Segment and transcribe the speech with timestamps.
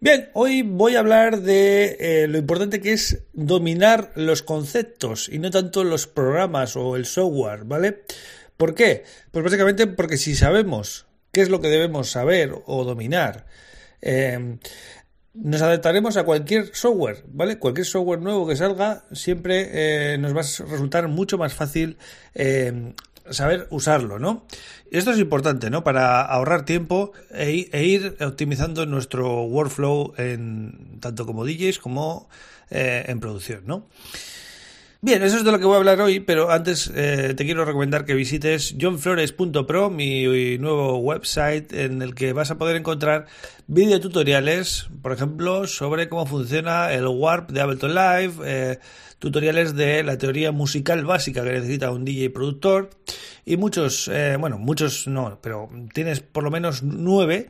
[0.00, 5.40] Bien, hoy voy a hablar de eh, lo importante que es dominar los conceptos y
[5.40, 8.04] no tanto los programas o el software, ¿vale?
[8.56, 9.02] ¿Por qué?
[9.32, 13.46] Pues básicamente porque si sabemos qué es lo que debemos saber o dominar,
[14.00, 14.58] eh,
[15.34, 17.58] nos adaptaremos a cualquier software, ¿vale?
[17.58, 21.96] Cualquier software nuevo que salga siempre eh, nos va a resultar mucho más fácil
[22.34, 22.94] eh,
[23.30, 24.46] saber usarlo, ¿no?
[24.90, 25.84] Esto es importante, ¿no?
[25.84, 32.28] Para ahorrar tiempo e, e, ir optimizando nuestro workflow en tanto como DJs como
[32.70, 33.86] eh, en producción, ¿no?
[35.00, 37.64] Bien, eso es de lo que voy a hablar hoy, pero antes eh, te quiero
[37.64, 43.26] recomendar que visites johnflores.pro, mi nuevo website en el que vas a poder encontrar
[43.68, 48.80] videotutoriales, por ejemplo, sobre cómo funciona el Warp de Ableton Live, eh,
[49.18, 52.90] tutoriales de la teoría musical básica que necesita un DJ productor
[53.44, 57.48] y muchos, eh, bueno, muchos no, pero tienes por lo menos nueve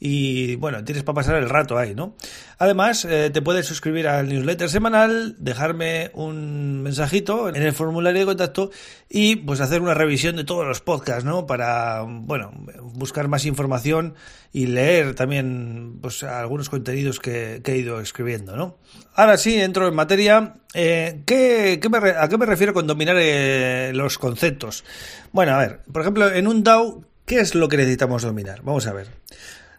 [0.00, 2.14] y bueno, tienes para pasar el rato ahí, ¿no?
[2.58, 8.26] Además, eh, te puedes suscribir al newsletter semanal, dejarme un mensajito en el formulario de
[8.26, 8.70] contacto
[9.08, 11.46] y pues hacer una revisión de todos los podcasts, ¿no?
[11.46, 12.52] Para, bueno,
[12.92, 14.14] buscar más información
[14.52, 18.78] y leer también pues algunos contenidos que, he ido escribiendo, ¿no?
[19.14, 20.54] Ahora sí, entro en materia.
[20.74, 24.84] Eh, ¿qué, me, ¿A qué me refiero con dominar eh, los conceptos?
[25.32, 28.62] Bueno, a ver, por ejemplo, en un DAO, ¿qué es lo que necesitamos dominar?
[28.62, 29.08] Vamos a ver.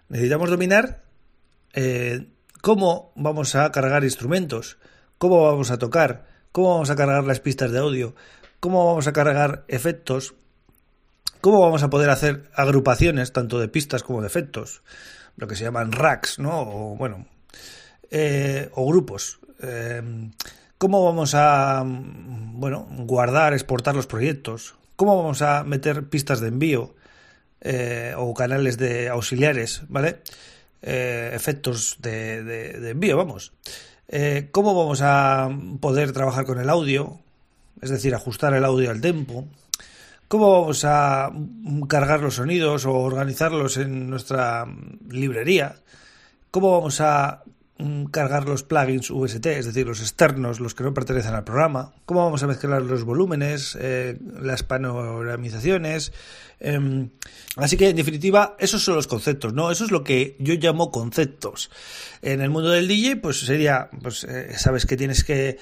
[0.10, 1.04] Necesitamos dominar
[1.74, 2.28] eh,
[2.62, 4.78] cómo vamos a cargar instrumentos,
[5.18, 8.16] cómo vamos a tocar, cómo vamos a cargar las pistas de audio,
[8.60, 10.34] cómo vamos a cargar efectos,
[11.42, 14.82] cómo vamos a poder hacer agrupaciones tanto de pistas como de efectos,
[15.38, 16.62] lo que se llaman racks, ¿no?
[16.62, 17.28] O bueno,
[18.10, 19.40] eh, o grupos.
[19.62, 20.02] Eh,
[20.80, 26.96] cómo vamos a, bueno, guardar, exportar los proyectos, cómo vamos a meter pistas de envío,
[27.62, 30.24] eh, o canales de auxiliares, ¿vale?
[30.82, 33.52] Eh, efectos de, envío, vamos.
[34.08, 35.50] Eh, ¿Cómo vamos a
[35.82, 37.20] poder trabajar con el audio?
[37.82, 39.46] Es decir, ajustar el audio al tempo.
[40.30, 41.30] ¿Cómo vamos a
[41.90, 44.66] cargar los sonidos o organizarlos en nuestra
[45.10, 45.76] librería?
[46.52, 47.44] ¿Cómo vamos a
[48.12, 52.24] cargar los plugins VST, es decir, los externos, los que no pertenecen al programa, cómo
[52.26, 56.12] vamos a mezclar los volúmenes, eh, las panoramizaciones.
[56.60, 57.10] Em,
[57.56, 59.72] así que, en definitiva, esos son los conceptos, ¿no?
[59.72, 61.72] Eso es lo que yo llamo conceptos.
[62.22, 65.58] En el mundo del DJ, pues sería, pues eh, sabes que tienes que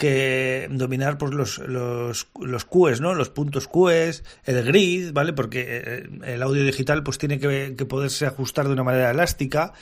[0.00, 3.12] que dominar pues, los, los, los QEs, ¿no?
[3.12, 5.34] Los puntos QEs, el grid, ¿vale?
[5.34, 9.74] Porque eh, el audio digital pues tiene que, poderse ajustar de una manera elástica.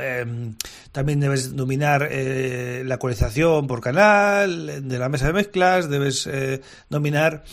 [0.00, 0.54] Em,
[0.90, 6.62] también debes dominar eh, la ecualización por canal, de la mesa de mezclas, debes eh,
[6.88, 7.44] dominar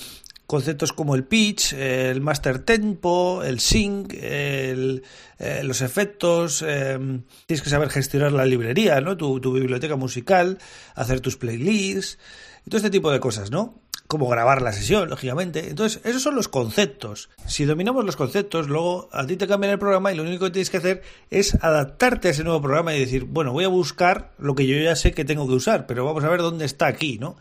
[0.47, 5.03] conceptos como el pitch, el master tempo, el sync, el,
[5.39, 9.17] eh, los efectos, em, tienes que saber gestionar la librería, ¿no?
[9.17, 10.59] Tu, tu, biblioteca musical,
[10.93, 12.19] hacer tus playlists,
[12.65, 13.81] y todo este tipo de cosas, ¿no?
[14.07, 15.67] Como grabar la sesión, lógicamente.
[15.67, 17.29] Entonces, esos son los conceptos.
[17.47, 20.51] Si dominamos los conceptos, luego a ti te cambian el programa y lo único que
[20.51, 21.01] tienes que hacer
[21.31, 24.77] es adaptarte a ese nuevo programa y decir, bueno, voy a buscar lo que yo
[24.77, 27.35] ya sé que tengo que usar, pero vamos a ver dónde está aquí, ¿no?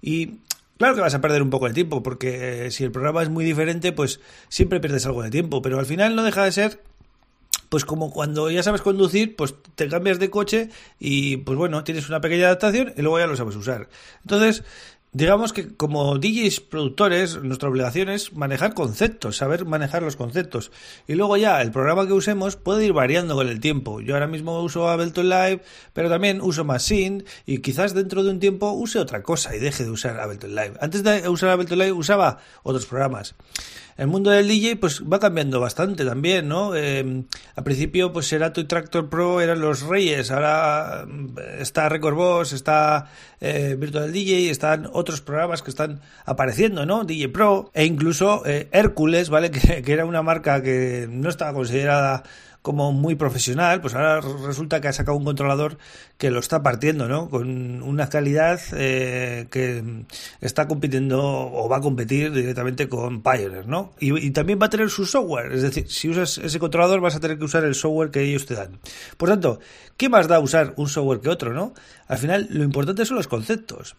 [0.00, 0.38] Y
[0.78, 3.30] Claro que vas a perder un poco de tiempo, porque eh, si el programa es
[3.30, 6.80] muy diferente, pues siempre pierdes algo de tiempo, pero al final no deja de ser
[7.68, 12.08] pues como cuando ya sabes conducir, pues te cambias de coche y pues bueno, tienes
[12.08, 13.88] una pequeña adaptación y luego ya lo sabes usar.
[14.22, 14.62] Entonces,
[15.16, 20.70] digamos que como DJs productores, nuestra obligación es manejar conceptos, saber manejar los conceptos.
[21.08, 24.02] Y luego ya el programa que usemos puede ir variando con el tiempo.
[24.02, 25.62] Yo ahora mismo uso Ableton Live,
[25.94, 29.84] pero también uso Machine y quizás dentro de un tiempo use otra cosa y deje
[29.84, 30.74] de usar Ableton Live.
[30.80, 33.34] Antes de usar Ableton Live usaba otros programas.
[33.96, 36.74] El mundo del DJ pues va cambiando bastante también, ¿no?
[36.76, 42.14] Eh, al principio pues Serato y Tractor Pro eran los reyes, ahora mm, está Record
[42.14, 43.10] Boss, está
[43.40, 47.04] eh, Virtual DJ, están otros programas que están apareciendo, ¿no?
[47.04, 49.50] DJ Pro e incluso eh, Hércules, ¿vale?
[49.56, 52.22] Que, que era una marca que no estaba considerada
[52.66, 55.78] como muy profesional, pues ahora resulta que ha sacado un controlador
[56.18, 57.30] que lo está partiendo, ¿no?
[57.30, 59.84] Con una calidad eh, que
[60.40, 63.92] está compitiendo o va a competir directamente con Pioneer, ¿no?
[64.00, 67.20] Y, también va a tener su software, es decir, si usas ese controlador vas a
[67.20, 68.80] tener que usar el software que ellos te dan.
[69.16, 69.60] Por tanto,
[69.96, 71.72] ¿qué más da usar un software que otro, no?
[72.08, 73.94] Al final, lo importante son los conceptos.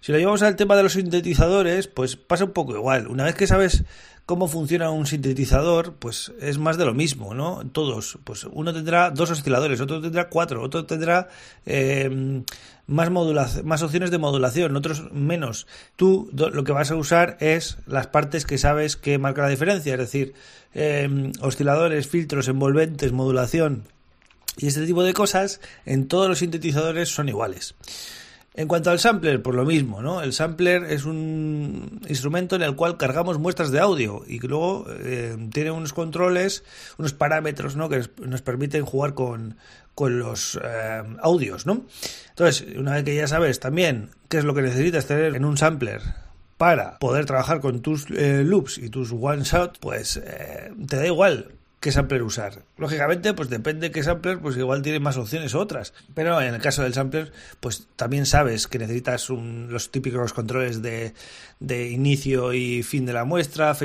[0.00, 3.08] Si lo llevamos al tema de los sintetizadores, pues pasa un poco igual.
[3.08, 3.84] Una vez que sabes
[4.26, 7.62] cómo funciona un sintetizador, pues es más de lo mismo, ¿no?
[7.72, 11.28] Todos, pues uno tendrá dos osciladores, otro tendrá cuatro, otro tendrá
[11.66, 12.42] eh,
[12.86, 15.66] más, más opciones de modulación, otros menos.
[15.96, 19.94] Tú lo que vas a usar es las partes que sabes que marca la diferencia,
[19.94, 20.34] es decir,
[20.74, 23.88] eh, osciladores, filtros, envolventes, modulación
[24.56, 27.74] y este tipo de cosas en todos los sintetizadores son iguales.
[28.56, 30.22] En cuanto al sampler, por lo mismo, ¿no?
[30.22, 34.86] El sampler es un instrumento en el cual cargamos muestras de audio y que luego
[34.88, 36.62] eh, tiene unos controles,
[36.96, 37.88] unos parámetros, ¿no?
[37.88, 39.56] Que nos permiten jugar con,
[39.98, 41.84] los eh, audios, ¿no?
[42.28, 45.56] Entonces, una vez que ya sabes también qué es lo que necesitas tener en un
[45.56, 46.00] sampler
[46.56, 51.48] para poder trabajar con tus eh, loops y tus one shot, pues te da igual
[51.84, 52.64] qué sampler usar.
[52.78, 55.92] Lógicamente, pues depende qué sampler, pues igual tiene más opciones u otras.
[56.14, 61.12] Pero en el caso del sampler, pues también sabes que necesitas los típicos controles de,
[61.90, 63.76] inicio y fin de la muestra,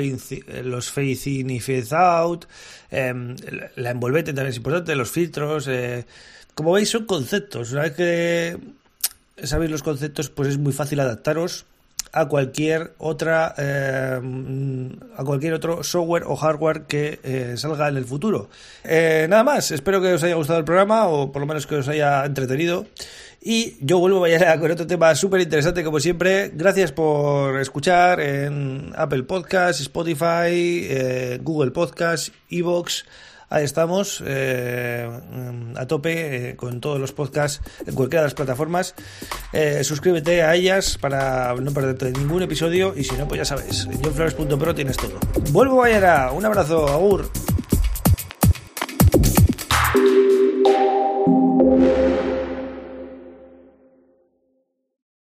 [0.64, 2.46] los face in y face out,
[2.90, 3.36] em,
[3.76, 5.68] la envolvente también es importante, los filtros.
[5.68, 6.06] Eh,
[6.54, 7.72] como veis, son conceptos.
[7.72, 8.58] Una vez que
[9.42, 11.66] sabéis los conceptos, pues es muy fácil adaptaros
[12.12, 14.20] a cualquier otra eh,
[15.16, 18.48] a cualquier otro software o hardware que eh, salga en el futuro.
[18.84, 21.76] Eh, nada más, espero que os haya gustado el programa o por lo menos que
[21.76, 22.86] os haya entretenido.
[23.42, 26.50] Y yo vuelvo mañana con otro tema súper interesante como siempre.
[26.54, 33.04] Gracias por escuchar en Apple Podcasts, Spotify, Google Podcasts, Evox.
[33.52, 35.10] Ahí estamos, eh,
[35.74, 38.94] a tope eh, con todos los podcasts en cualquiera de las plataformas.
[39.52, 43.86] Eh, suscríbete a ellas para no perderte ningún episodio y si no, pues ya sabes,
[43.90, 45.18] en johnflores.pro tienes todo.
[45.50, 47.28] Vuelvo mañana, un abrazo, agur.